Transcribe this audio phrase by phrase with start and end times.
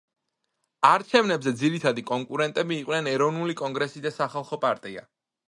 [0.91, 5.07] არჩევნებზე ძირითადი კონკურენტები იყვნენ ეროვნული კონგრესი და სახალხო პარტია.